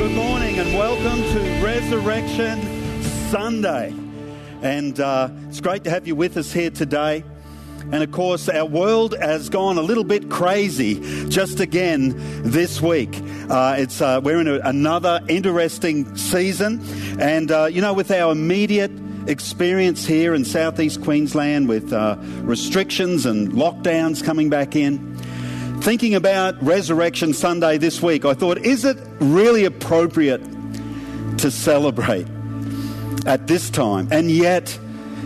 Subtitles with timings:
[0.00, 3.94] Good morning and welcome to Resurrection Sunday.
[4.62, 7.22] And uh, it's great to have you with us here today.
[7.92, 13.10] And of course, our world has gone a little bit crazy just again this week.
[13.50, 16.80] Uh, it's, uh, we're in a, another interesting season.
[17.20, 18.92] And, uh, you know, with our immediate
[19.28, 25.14] experience here in southeast Queensland with uh, restrictions and lockdowns coming back in,
[25.82, 30.42] thinking about Resurrection Sunday this week, I thought, is it really appropriate
[31.38, 32.26] to celebrate
[33.26, 34.08] at this time?
[34.10, 34.78] And yet,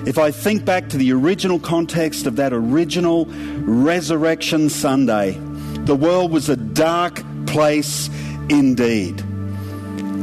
[0.07, 5.33] if I think back to the original context of that original Resurrection Sunday,
[5.85, 8.09] the world was a dark place
[8.49, 9.21] indeed.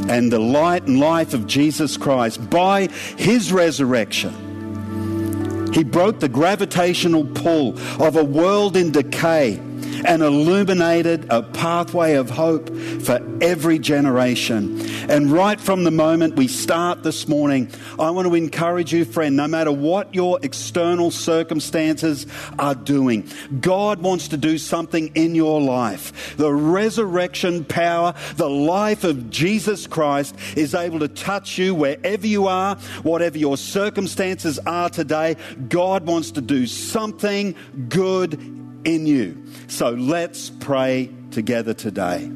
[0.09, 7.25] And the light and life of Jesus Christ, by his resurrection, he broke the gravitational
[7.25, 9.59] pull of a world in decay
[10.05, 12.69] and illuminated a pathway of hope
[13.01, 14.81] for every generation.
[15.09, 19.35] And right from the moment we start this morning, I want to encourage you, friend,
[19.35, 22.27] no matter what your external circumstances
[22.59, 23.27] are doing,
[23.59, 26.35] God wants to do something in your life.
[26.37, 32.47] The resurrection power, the life of Jesus Christ is able to touch you wherever you
[32.47, 35.35] are, whatever your circumstances are today.
[35.69, 37.55] God wants to do something
[37.89, 38.39] good
[38.83, 39.43] in you.
[39.67, 42.31] So let's pray together today.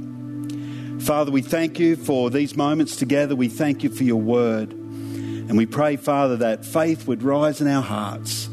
[1.00, 3.36] Father, we thank you for these moments together.
[3.36, 4.72] We thank you for your word.
[4.72, 8.50] And we pray, Father, that faith would rise in our hearts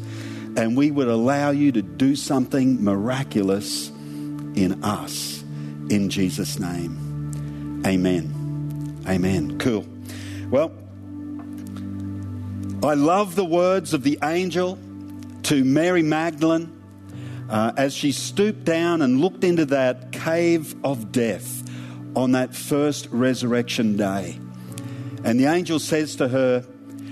[0.55, 5.43] and we would allow you to do something miraculous in us.
[5.89, 7.81] In Jesus' name.
[7.85, 9.03] Amen.
[9.07, 9.57] Amen.
[9.57, 9.87] Cool.
[10.51, 10.71] Well,
[12.83, 14.77] I love the words of the angel
[15.43, 16.82] to Mary Magdalene
[17.49, 21.63] uh, as she stooped down and looked into that cave of death
[22.15, 24.39] on that first resurrection day.
[25.23, 26.65] And the angel says to her,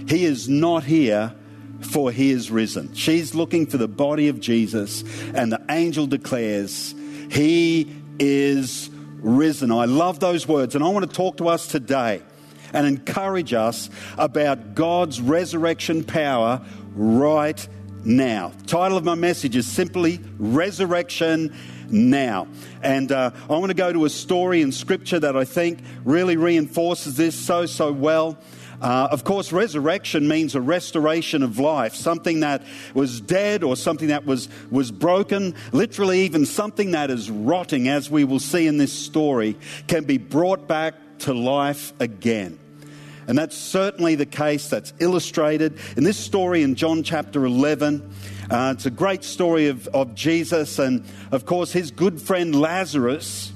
[0.07, 1.33] He is not here,
[1.81, 2.93] for he is risen.
[2.93, 6.93] She's looking for the body of Jesus, and the angel declares,
[7.31, 8.89] He is
[9.21, 9.71] risen.
[9.71, 12.21] I love those words, and I want to talk to us today
[12.73, 16.61] and encourage us about God's resurrection power
[16.93, 17.67] right
[18.03, 18.51] now.
[18.67, 21.55] Title of my message is simply Resurrection
[21.89, 22.47] Now.
[22.81, 26.37] And uh, I want to go to a story in Scripture that I think really
[26.37, 28.37] reinforces this so, so well.
[28.81, 32.63] Uh, of course, resurrection means a restoration of life, something that
[32.95, 38.09] was dead or something that was, was broken, literally, even something that is rotting, as
[38.09, 39.55] we will see in this story,
[39.87, 42.57] can be brought back to life again.
[43.31, 48.13] And that's certainly the case that's illustrated in this story in John chapter 11.
[48.49, 53.53] Uh, it's a great story of, of Jesus, and of course, his good friend Lazarus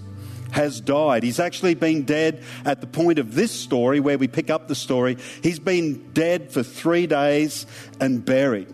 [0.51, 1.23] has died.
[1.23, 4.75] He's actually been dead at the point of this story where we pick up the
[4.75, 5.17] story.
[5.43, 7.65] He's been dead for three days
[7.99, 8.73] and buried.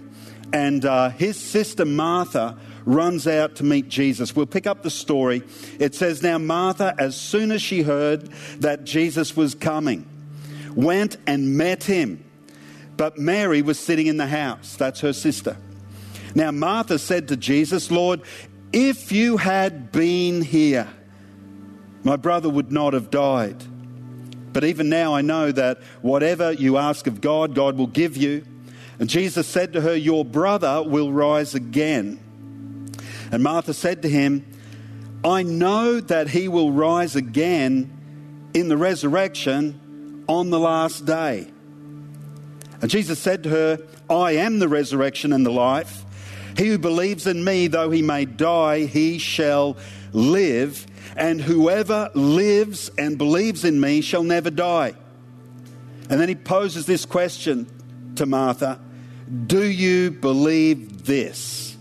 [0.53, 4.35] And uh, his sister Martha runs out to meet Jesus.
[4.35, 5.41] We'll pick up the story.
[5.79, 8.27] It says, Now Martha, as soon as she heard
[8.59, 10.05] that Jesus was coming,
[10.75, 12.23] went and met him.
[12.97, 14.75] But Mary was sitting in the house.
[14.75, 15.57] That's her sister.
[16.35, 18.21] Now, Martha said to Jesus, Lord,
[18.71, 20.87] if you had been here,
[22.03, 23.63] my brother would not have died.
[24.53, 28.45] But even now I know that whatever you ask of God, God will give you.
[28.99, 32.19] And Jesus said to her, Your brother will rise again.
[33.31, 34.45] And Martha said to him,
[35.23, 39.80] I know that he will rise again in the resurrection
[40.31, 41.51] on the last day.
[42.81, 46.05] And Jesus said to her, I am the resurrection and the life.
[46.57, 49.77] He who believes in me, though he may die, he shall
[50.13, 50.87] live.
[51.17, 54.93] And whoever lives and believes in me shall never die.
[56.09, 57.67] And then he poses this question
[58.15, 58.79] to Martha
[59.47, 61.75] Do you believe this?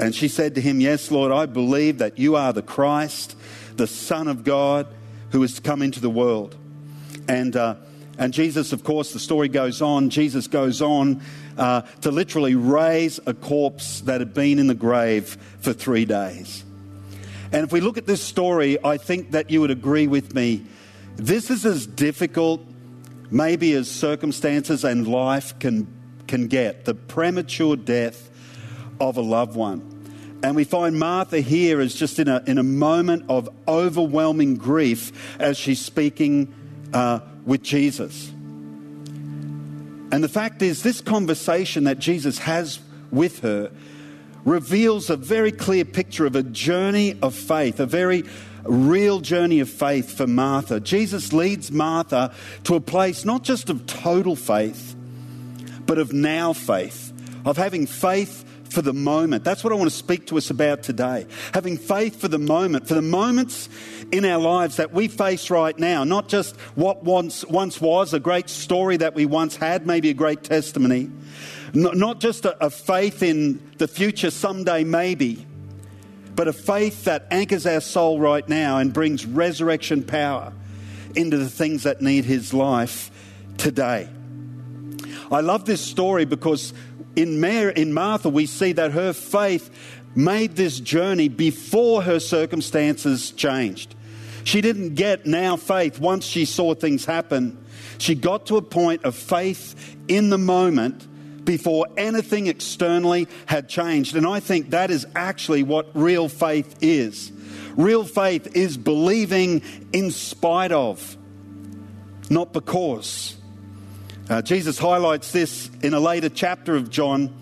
[0.00, 3.36] And she said to him, Yes, Lord, I believe that you are the Christ,
[3.76, 4.88] the Son of God,
[5.30, 6.56] who has come into the world.
[7.28, 7.76] And, uh,
[8.18, 10.10] and Jesus, of course, the story goes on.
[10.10, 11.20] Jesus goes on
[11.56, 16.64] uh, to literally raise a corpse that had been in the grave for three days.
[17.52, 20.64] And if we look at this story, I think that you would agree with me.
[21.16, 22.60] This is as difficult,
[23.30, 25.86] maybe, as circumstances and life can,
[26.26, 28.28] can get the premature death
[29.00, 29.90] of a loved one.
[30.42, 35.38] And we find Martha here is just in a, in a moment of overwhelming grief
[35.40, 36.52] as she's speaking
[36.94, 38.30] uh, with Jesus.
[40.10, 42.78] And the fact is, this conversation that Jesus has
[43.10, 43.70] with her
[44.44, 48.24] reveals a very clear picture of a journey of faith, a very
[48.62, 50.80] real journey of faith for Martha.
[50.80, 52.32] Jesus leads Martha
[52.64, 54.94] to a place not just of total faith,
[55.86, 57.12] but of now faith,
[57.44, 58.44] of having faith
[58.74, 59.44] for the moment.
[59.44, 61.26] That's what I want to speak to us about today.
[61.54, 63.68] Having faith for the moment, for the moments
[64.10, 68.20] in our lives that we face right now, not just what once, once was, a
[68.20, 71.10] great story that we once had, maybe a great testimony,
[71.72, 75.46] not just a, a faith in the future someday, maybe,
[76.34, 80.52] but a faith that anchors our soul right now and brings resurrection power
[81.14, 83.10] into the things that need his life
[83.56, 84.08] today.
[85.30, 86.74] I love this story because
[87.16, 89.70] in, Mary, in Martha, we see that her faith
[90.14, 93.94] made this journey before her circumstances changed.
[94.44, 97.58] She didn't get now faith once she saw things happen.
[97.98, 101.06] She got to a point of faith in the moment
[101.44, 104.16] before anything externally had changed.
[104.16, 107.32] And I think that is actually what real faith is.
[107.76, 109.62] Real faith is believing
[109.92, 111.16] in spite of,
[112.30, 113.36] not because.
[114.28, 117.34] Uh, Jesus highlights this in a later chapter of John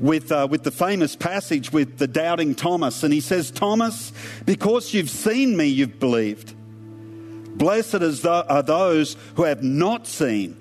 [0.00, 3.02] with, uh, with the famous passage with the doubting Thomas.
[3.02, 4.10] And he says, Thomas,
[4.46, 6.54] because you've seen me, you've believed.
[7.58, 10.56] Blessed are those who have not seen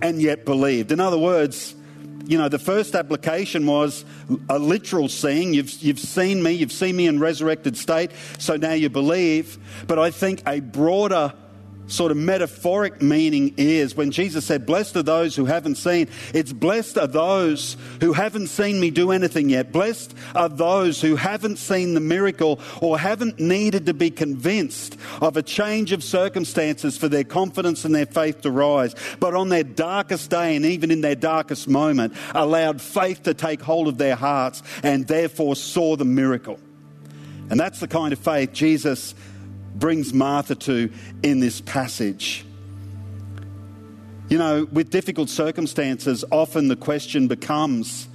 [0.00, 0.90] and yet believed.
[0.90, 1.74] In other words,
[2.24, 4.06] you know, the first application was
[4.48, 5.52] a literal seeing.
[5.52, 9.58] You've, you've seen me, you've seen me in resurrected state, so now you believe.
[9.86, 11.34] But I think a broader
[11.92, 16.52] sort of metaphoric meaning is when Jesus said, Blessed are those who haven't seen, it's
[16.52, 19.72] blessed are those who haven't seen me do anything yet.
[19.72, 25.36] Blessed are those who haven't seen the miracle or haven't needed to be convinced of
[25.36, 29.64] a change of circumstances for their confidence and their faith to rise, but on their
[29.64, 34.16] darkest day and even in their darkest moment, allowed faith to take hold of their
[34.16, 36.58] hearts and therefore saw the miracle.
[37.50, 39.14] And that's the kind of faith Jesus
[39.74, 40.92] brings Martha to
[41.22, 42.44] in this passage.
[44.28, 48.08] You know, with difficult circumstances, often the question becomes,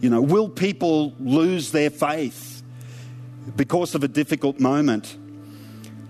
[0.00, 2.62] you know, will people lose their faith
[3.56, 5.16] because of a difficult moment?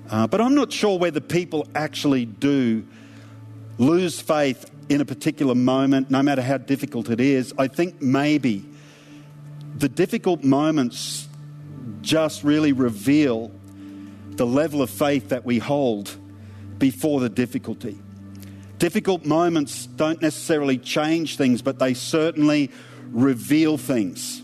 [0.09, 2.87] Uh, but I'm not sure whether people actually do
[3.79, 7.55] lose faith in a particular moment, no matter how difficult it is.
[7.57, 8.65] I think maybe
[9.77, 11.29] the difficult moments
[12.03, 13.53] just really reveal
[14.41, 16.17] the level of faith that we hold
[16.79, 17.99] before the difficulty.
[18.79, 22.71] Difficult moments don't necessarily change things, but they certainly
[23.11, 24.41] reveal things.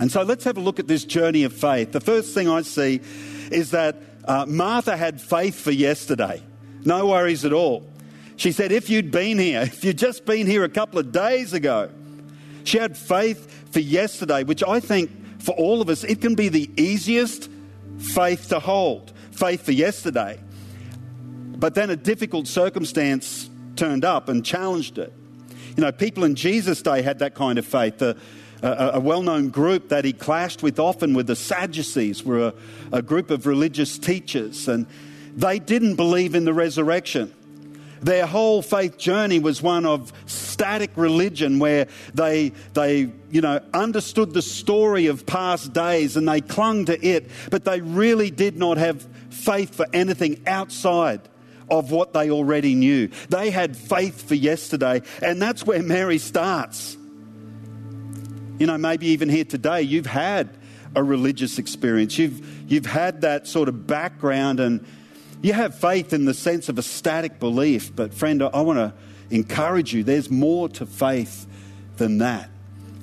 [0.00, 1.92] And so let's have a look at this journey of faith.
[1.92, 3.02] The first thing I see
[3.50, 6.42] is that uh, Martha had faith for yesterday.
[6.86, 7.86] No worries at all.
[8.36, 11.52] She said, if you'd been here, if you'd just been here a couple of days
[11.52, 11.90] ago,
[12.64, 15.10] she had faith for yesterday, which I think
[15.42, 17.51] for all of us, it can be the easiest
[17.98, 20.40] faith to hold, faith for yesterday.
[21.56, 25.12] But then a difficult circumstance turned up and challenged it.
[25.76, 27.98] You know, people in Jesus' day had that kind of faith.
[27.98, 28.16] The,
[28.62, 32.54] a, a well known group that he clashed with often with the Sadducees were a,
[32.92, 34.86] a group of religious teachers, and
[35.36, 37.32] they didn't believe in the resurrection.
[38.02, 44.34] Their whole faith journey was one of static religion where they, they you know, understood
[44.34, 48.76] the story of past days and they clung to it, but they really did not
[48.76, 51.20] have faith for anything outside
[51.70, 53.08] of what they already knew.
[53.30, 56.96] They had faith for yesterday, and that's where Mary starts.
[58.58, 60.58] You know, maybe even here today, you've had
[60.94, 64.84] a religious experience, you've, you've had that sort of background and
[65.42, 68.94] you have faith in the sense of a static belief, but friend, I want to
[69.34, 71.46] encourage you there's more to faith
[71.96, 72.48] than that.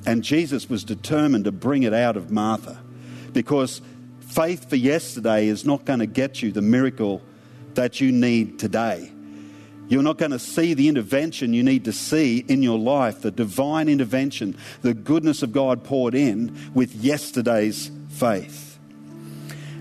[0.05, 2.79] And Jesus was determined to bring it out of Martha
[3.33, 3.81] because
[4.21, 7.21] faith for yesterday is not going to get you the miracle
[7.73, 9.11] that you need today.
[9.89, 13.31] You're not going to see the intervention you need to see in your life, the
[13.31, 18.68] divine intervention, the goodness of God poured in with yesterday's faith.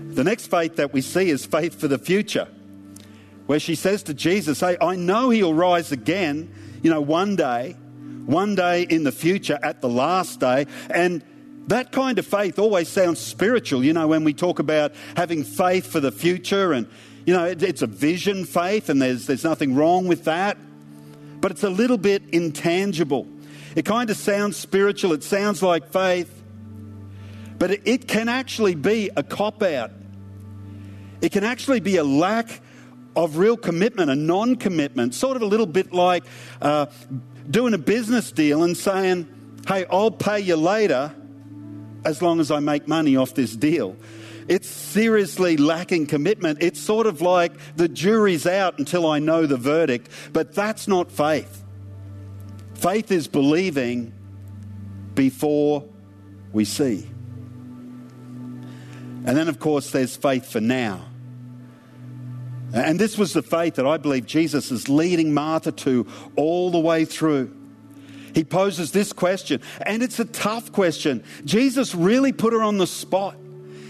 [0.09, 2.47] The next faith that we see is faith for the future,
[3.45, 6.51] where she says to Jesus, Hey, I know he'll rise again,
[6.81, 7.75] you know, one day,
[8.25, 10.65] one day in the future, at the last day.
[10.89, 11.23] And
[11.67, 15.85] that kind of faith always sounds spiritual, you know, when we talk about having faith
[15.85, 16.73] for the future.
[16.73, 16.87] And,
[17.27, 20.57] you know, it's a vision faith, and there's, there's nothing wrong with that.
[21.39, 23.27] But it's a little bit intangible.
[23.75, 26.41] It kind of sounds spiritual, it sounds like faith,
[27.59, 29.91] but it can actually be a cop out
[31.21, 32.61] it can actually be a lack
[33.15, 36.23] of real commitment, a non commitment, sort of a little bit like
[36.61, 36.85] uh,
[37.49, 39.27] doing a business deal and saying,
[39.67, 41.13] hey, I'll pay you later
[42.05, 43.97] as long as I make money off this deal.
[44.47, 46.57] it's seriously lacking commitment.
[46.61, 51.11] It's sort of like the jury's out until I know the verdict, but that's not
[51.11, 51.63] faith.
[52.73, 54.13] Faith is believing
[55.13, 55.83] before
[56.53, 57.07] we see.
[59.25, 61.08] And then, of course, there's faith for now.
[62.73, 66.79] And this was the faith that I believe Jesus is leading Martha to all the
[66.79, 67.55] way through.
[68.35, 71.23] He poses this question, and it's a tough question.
[71.45, 73.35] Jesus really put her on the spot.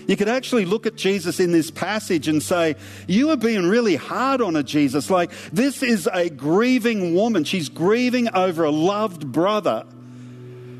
[0.08, 2.76] You could actually look at Jesus in this passage and say,
[3.08, 5.10] You are being really hard on her, Jesus.
[5.10, 7.44] Like, this is a grieving woman.
[7.44, 9.86] She's grieving over a loved brother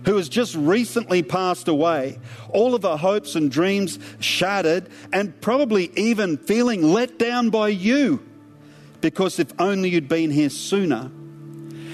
[0.10, 2.18] who has just recently passed away.
[2.50, 8.26] All of her hopes and dreams shattered, and probably even feeling let down by you
[9.02, 11.12] because if only you'd been here sooner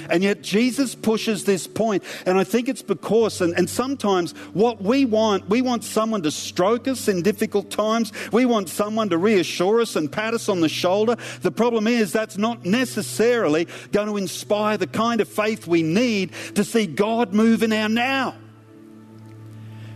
[0.09, 4.81] and yet Jesus pushes this point, and I think it's because, and, and sometimes what
[4.81, 8.11] we want, we want someone to stroke us in difficult times.
[8.31, 11.15] We want someone to reassure us and pat us on the shoulder.
[11.41, 16.31] The problem is that's not necessarily going to inspire the kind of faith we need
[16.55, 18.35] to see God move in our now.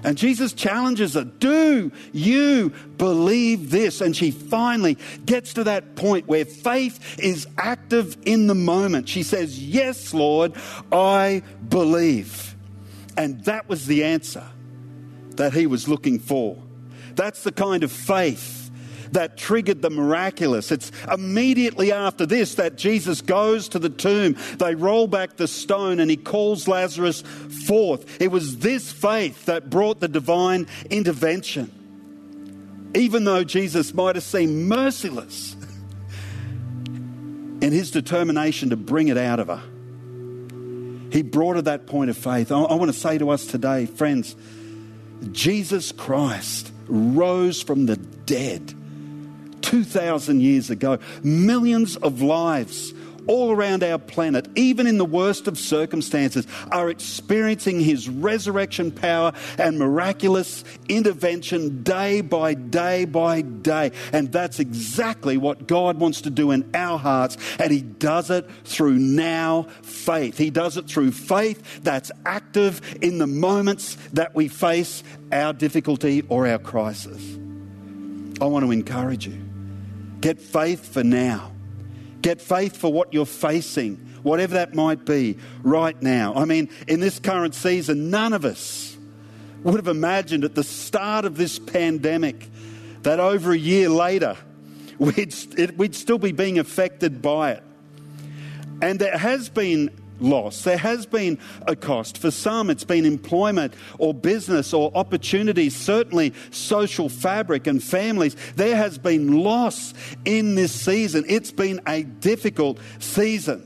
[0.04, 4.02] And Jesus challenges her, Do you believe this?
[4.02, 9.10] And she finally gets to that point where faith is active in the moment.
[9.10, 10.56] She says, Yes, Lord,
[10.92, 12.56] I believe.
[13.18, 14.46] And that was the answer
[15.36, 16.62] that he was looking for.
[17.16, 18.59] That's the kind of faith
[19.14, 20.72] that triggered the miraculous.
[20.72, 24.36] It's immediately after this that Jesus goes to the tomb.
[24.58, 27.22] They roll back the stone and he calls Lazarus
[27.68, 28.22] forth.
[28.22, 31.72] It was this faith that brought the divine intervention.
[32.96, 35.56] Even though Jesus might have seemed merciless
[37.62, 39.62] in his determination to bring it out of her,
[41.12, 42.52] he brought her that point of faith.
[42.52, 44.36] I, I want to say to us today, friends,
[45.32, 48.74] Jesus Christ rose from the dead
[49.70, 50.98] 2,000 years ago.
[51.22, 52.92] Millions of lives
[53.28, 59.32] all around our planet, even in the worst of circumstances, are experiencing his resurrection power
[59.60, 63.92] and miraculous intervention day by day by day.
[64.12, 67.38] And that's exactly what God wants to do in our hearts.
[67.60, 70.40] And he does it through now faith.
[70.40, 76.24] He does it through faith that's active in the moments that we face our difficulty
[76.30, 77.38] or our crisis.
[78.42, 79.49] I want to encourage you.
[80.22, 81.52] Get faith for now.
[82.22, 86.34] Get faith for what you're facing, whatever that might be right now.
[86.36, 88.98] I mean, in this current season, none of us
[89.64, 92.50] would have imagined at the start of this pandemic
[93.04, 94.36] that over a year later,
[94.98, 97.64] we'd, it, we'd still be being affected by it.
[98.82, 100.64] And there has been loss.
[100.64, 102.18] There has been a cost.
[102.18, 108.36] For some, it's been employment or business or opportunities, certainly social fabric and families.
[108.56, 109.94] There has been loss
[110.26, 111.26] in this season.
[111.28, 113.66] It's been a difficult season.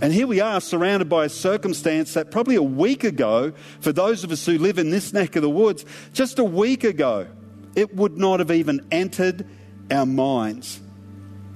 [0.00, 4.24] And here we are surrounded by a circumstance that probably a week ago, for those
[4.24, 7.26] of us who live in this neck of the woods, just a week ago,
[7.74, 9.46] it would not have even entered
[9.90, 10.80] our minds.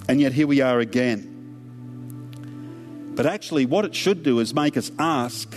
[0.09, 1.30] And yet here we are again.
[3.21, 5.55] But actually, what it should do is make us ask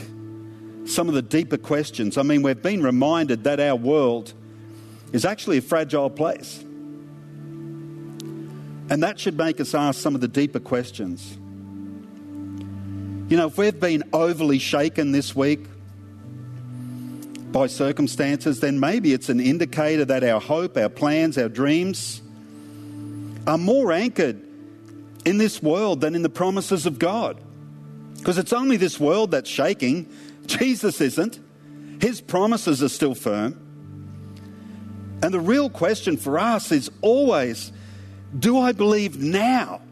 [0.85, 2.19] some of the deeper questions.
[2.19, 4.35] I mean, we've been reminded that our world
[5.15, 6.63] is actually a fragile place.
[8.91, 11.39] And that should make us ask some of the deeper questions.
[13.31, 15.65] You know, if we've been overly shaken this week
[17.51, 22.21] by circumstances, then maybe it's an indicator that our hope, our plans, our dreams
[23.47, 24.43] are more anchored
[25.25, 27.41] in this world than in the promises of God.
[28.25, 30.11] Because it's only this world that's shaking.
[30.47, 31.39] Jesus isn't.
[32.01, 33.53] His promises are still firm.
[35.23, 37.71] And the real question for us is always
[38.39, 39.83] do I believe now?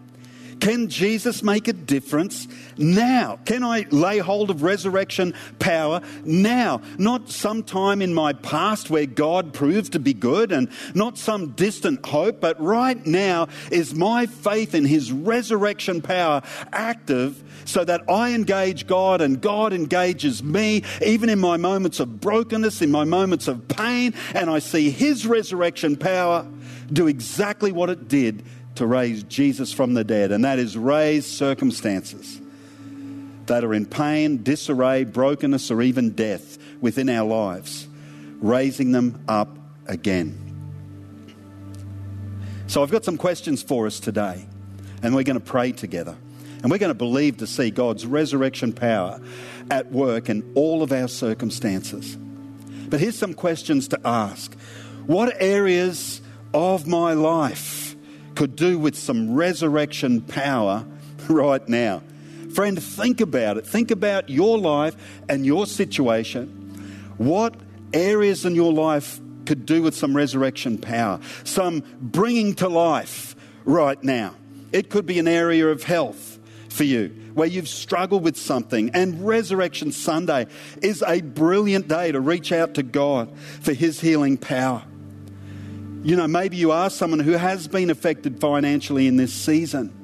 [0.63, 2.47] Can Jesus make a difference
[2.79, 3.41] now?
[3.47, 6.83] Can I lay hold of resurrection power now?
[6.99, 12.07] Not sometime in my past where God proved to be good and not some distant
[12.07, 16.43] hope, but right now is my faith in his resurrection power
[16.73, 22.21] active so that I engage God and God engages me, even in my moments of
[22.21, 26.47] brokenness, in my moments of pain, and I see his resurrection power
[26.93, 28.45] do exactly what it did
[28.77, 32.41] to raise Jesus from the dead, and that is raise circumstances
[33.47, 37.89] that are in pain, disarray, brokenness, or even death within our lives,
[38.41, 40.39] raising them up again.
[42.67, 44.47] So, I've got some questions for us today,
[45.03, 46.17] and we're going to pray together.
[46.63, 49.21] And we're going to believe to see God's resurrection power
[49.69, 52.17] at work in all of our circumstances.
[52.89, 54.55] But here's some questions to ask
[55.07, 56.21] What areas
[56.55, 57.82] of my life
[58.43, 60.85] could do with some resurrection power
[61.29, 62.03] right now?
[62.53, 63.65] Friend, think about it.
[63.65, 64.97] Think about your life
[65.29, 66.49] and your situation.
[67.19, 67.55] What
[67.93, 74.03] areas in your life could do with some resurrection power, some bringing to life right
[74.03, 74.35] now?
[74.73, 78.91] It could be an area of health for you where you've struggled with something.
[78.93, 80.49] And Resurrection Sunday
[80.83, 84.83] is a brilliant day to reach out to God for His healing power.
[86.03, 89.99] You know, maybe you are someone who has been affected financially in this season.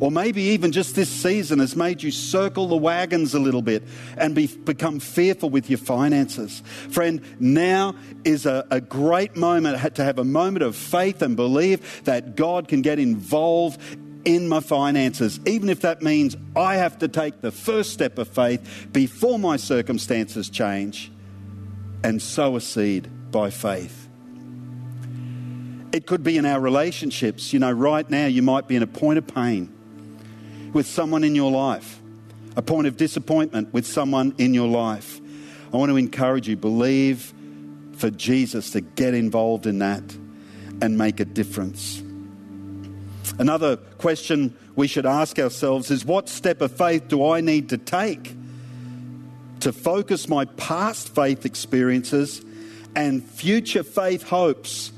[0.00, 3.84] Or maybe even just this season has made you circle the wagons a little bit
[4.16, 6.62] and be, become fearful with your finances.
[6.90, 7.94] Friend, now
[8.24, 12.66] is a, a great moment to have a moment of faith and believe that God
[12.66, 13.80] can get involved
[14.24, 18.26] in my finances, even if that means I have to take the first step of
[18.28, 21.12] faith before my circumstances change
[22.02, 24.09] and sow a seed by faith.
[25.92, 27.52] It could be in our relationships.
[27.52, 29.72] You know, right now you might be in a point of pain
[30.72, 32.00] with someone in your life,
[32.56, 35.20] a point of disappointment with someone in your life.
[35.72, 37.32] I want to encourage you believe
[37.96, 40.02] for Jesus to get involved in that
[40.80, 42.02] and make a difference.
[43.38, 47.78] Another question we should ask ourselves is what step of faith do I need to
[47.78, 48.34] take
[49.60, 52.42] to focus my past faith experiences
[52.96, 54.92] and future faith hopes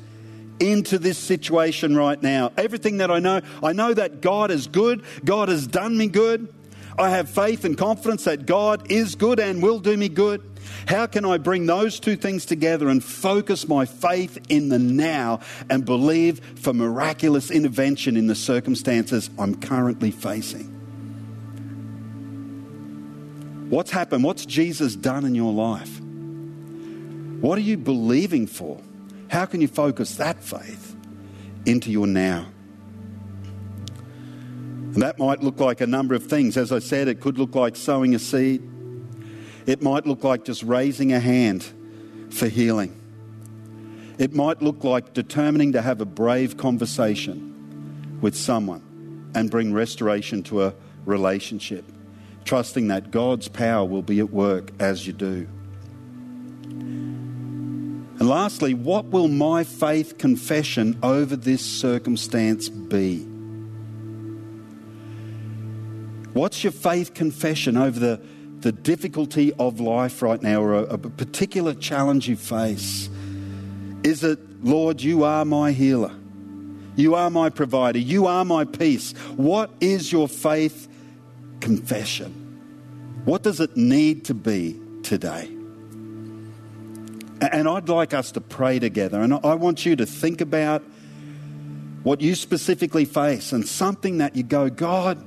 [0.70, 2.52] into this situation right now.
[2.56, 6.52] Everything that I know, I know that God is good, God has done me good.
[6.98, 10.42] I have faith and confidence that God is good and will do me good.
[10.86, 15.40] How can I bring those two things together and focus my faith in the now
[15.70, 20.68] and believe for miraculous intervention in the circumstances I'm currently facing?
[23.70, 24.22] What's happened?
[24.22, 25.98] What's Jesus done in your life?
[27.40, 28.80] What are you believing for?
[29.32, 30.94] How can you focus that faith
[31.64, 32.48] into your now?
[33.86, 36.58] And that might look like a number of things.
[36.58, 38.62] As I said, it could look like sowing a seed,
[39.64, 41.66] it might look like just raising a hand
[42.28, 42.94] for healing.
[44.18, 50.42] It might look like determining to have a brave conversation with someone and bring restoration
[50.42, 50.74] to a
[51.06, 51.86] relationship,
[52.44, 55.48] trusting that God's power will be at work as you do.
[58.32, 63.18] Lastly, what will my faith confession over this circumstance be?
[66.32, 68.22] What's your faith confession over the,
[68.60, 73.10] the difficulty of life right now or a, a particular challenge you face?
[74.02, 76.14] Is it, Lord, you are my healer?
[76.96, 77.98] You are my provider.
[77.98, 79.12] You are my peace.
[79.36, 80.88] What is your faith
[81.60, 82.32] confession?
[83.26, 85.50] What does it need to be today?
[87.50, 89.20] And I'd like us to pray together.
[89.20, 90.82] And I want you to think about
[92.04, 95.24] what you specifically face and something that you go, God,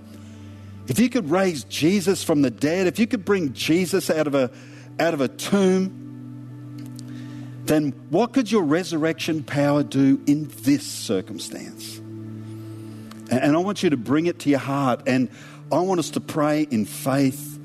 [0.88, 4.36] if you could raise Jesus from the dead, if you could bring Jesus out of
[4.36, 4.50] a,
[4.98, 6.04] out of a tomb,
[7.66, 11.98] then what could your resurrection power do in this circumstance?
[13.30, 15.02] And I want you to bring it to your heart.
[15.06, 15.30] And
[15.70, 17.60] I want us to pray in faith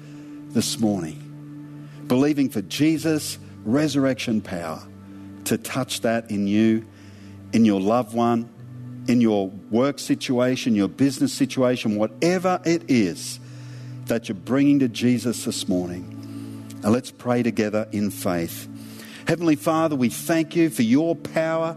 [0.53, 4.83] this morning, believing for Jesus resurrection power
[5.45, 6.87] to touch that in you,
[7.53, 8.49] in your loved one,
[9.09, 13.41] in your work situation, your business situation, whatever it is
[14.07, 16.17] that you're bringing to Jesus this morning.
[16.83, 18.69] And let's pray together in faith.
[19.27, 21.77] Heavenly Father, we thank you for your power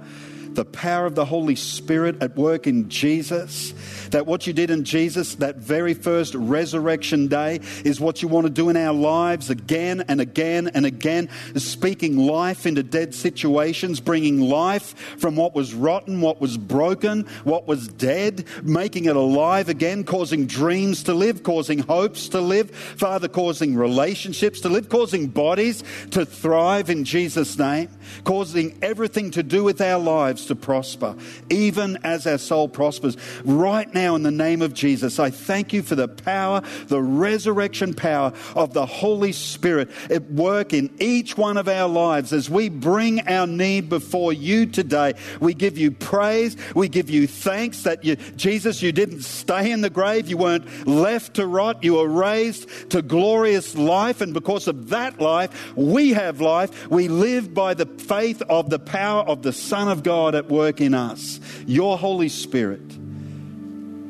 [0.56, 3.74] the power of the Holy Spirit at work in Jesus.
[4.10, 8.46] That what you did in Jesus, that very first resurrection day, is what you want
[8.46, 14.00] to do in our lives again and again and again, speaking life into dead situations,
[14.00, 19.70] bringing life from what was rotten, what was broken, what was dead, making it alive
[19.70, 25.28] again, causing dreams to live, causing hopes to live, Father, causing relationships to live, causing
[25.28, 27.90] bodies to thrive in Jesus' name,
[28.24, 31.16] causing everything to do with our lives to prosper,
[31.50, 33.18] even as our soul prospers.
[33.44, 37.94] Right now, in the name of Jesus, I thank you for the power, the resurrection
[37.94, 42.70] power of the Holy Spirit at work in each one of our lives as we
[42.70, 45.14] bring our need before you today.
[45.40, 46.56] We give you praise.
[46.76, 50.30] We give you thanks that you, Jesus, you didn't stay in the grave.
[50.30, 51.84] You weren't left to rot.
[51.84, 54.22] You were raised to glorious life.
[54.22, 56.90] And because of that life, we have life.
[56.90, 60.50] We live by the faith of the power of the Son of God God at
[60.50, 62.82] work in us, your Holy Spirit,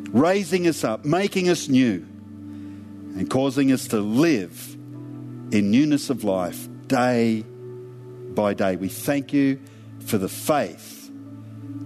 [0.09, 2.05] raising us up, making us new,
[3.15, 4.73] and causing us to live
[5.51, 7.43] in newness of life day
[8.33, 8.77] by day.
[8.77, 9.59] We thank you
[9.99, 11.11] for the faith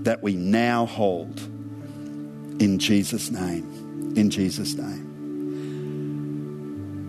[0.02, 1.40] that we now hold.
[2.60, 4.14] In Jesus' name.
[4.16, 5.06] In Jesus' name.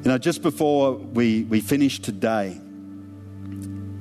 [0.02, 2.58] You know, just before we, we finish today,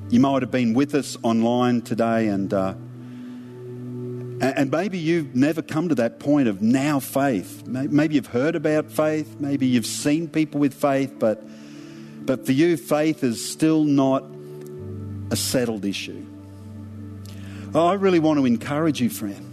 [0.10, 2.54] you might have been with us online today and.
[2.54, 2.76] Uh,
[4.40, 7.66] and maybe you've never come to that point of now faith.
[7.66, 9.40] Maybe you've heard about faith.
[9.40, 11.44] Maybe you've seen people with faith, but,
[12.26, 14.24] but for you, faith is still not
[15.32, 16.26] a settled issue.
[17.74, 19.44] Oh, I really want to encourage you, friend,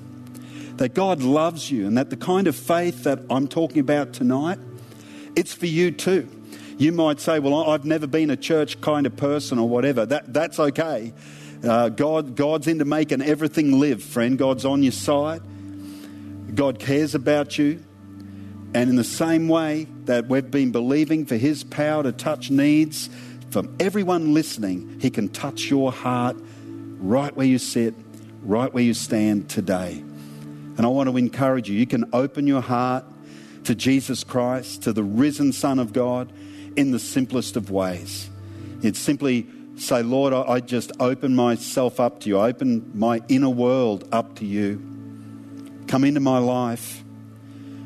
[0.77, 4.59] that God loves you and that the kind of faith that I'm talking about tonight,
[5.35, 6.29] it's for you too.
[6.77, 10.05] You might say, Well, I've never been a church kind of person or whatever.
[10.07, 11.13] That, that's okay.
[11.65, 14.37] Uh, God, God's into making everything live, friend.
[14.37, 15.41] God's on your side.
[16.55, 17.83] God cares about you.
[18.75, 23.09] And in the same way that we've been believing for His power to touch needs
[23.51, 26.37] from everyone listening, He can touch your heart
[26.99, 27.95] right where you sit,
[28.43, 30.03] right where you stand today.
[30.77, 33.05] And I want to encourage you you can open your heart
[33.65, 36.31] to Jesus Christ, to the risen Son of God,
[36.77, 38.29] in the simplest of ways.
[38.83, 39.47] It's simply
[39.77, 44.37] say, Lord, I just open myself up to you, I open my inner world up
[44.37, 44.77] to you.
[45.87, 47.05] Come into my life.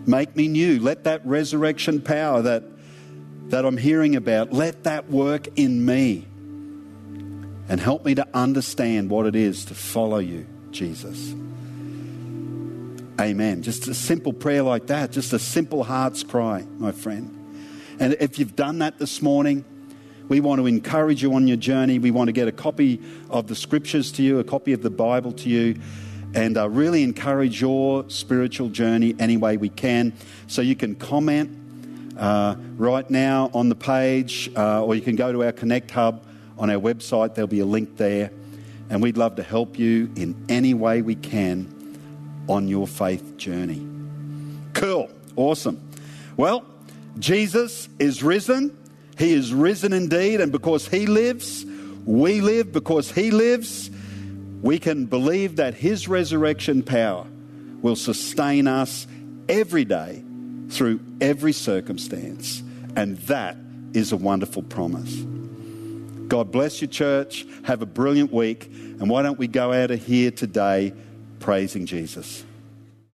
[0.06, 0.78] Make me new.
[0.80, 2.64] Let that resurrection power that,
[3.48, 6.26] that I'm hearing about, let that work in me.
[7.70, 11.34] And help me to understand what it is to follow you, Jesus.
[13.20, 13.62] Amen.
[13.62, 17.34] Just a simple prayer like that, just a simple heart's cry, my friend.
[18.00, 19.64] And if you've done that this morning,
[20.28, 21.98] we want to encourage you on your journey.
[21.98, 24.90] We want to get a copy of the scriptures to you, a copy of the
[24.90, 25.80] Bible to you,
[26.34, 30.12] and uh, really encourage your spiritual journey any way we can.
[30.46, 31.50] So you can comment
[32.18, 36.22] uh, right now on the page, uh, or you can go to our Connect Hub
[36.58, 37.34] on our website.
[37.34, 38.30] There'll be a link there.
[38.90, 41.74] And we'd love to help you in any way we can
[42.48, 43.86] on your faith journey.
[44.72, 45.10] Cool.
[45.36, 45.80] Awesome.
[46.36, 46.64] Well,
[47.18, 48.76] Jesus is risen.
[49.18, 51.66] He is risen indeed, and because He lives,
[52.04, 52.72] we live.
[52.72, 53.90] Because He lives,
[54.62, 57.26] we can believe that His resurrection power
[57.82, 59.06] will sustain us
[59.48, 60.22] every day
[60.68, 62.62] through every circumstance.
[62.96, 63.56] And that
[63.92, 65.14] is a wonderful promise.
[66.28, 67.46] God bless you, church.
[67.64, 68.66] Have a brilliant week.
[68.66, 70.92] And why don't we go out of here today
[71.40, 72.44] praising Jesus?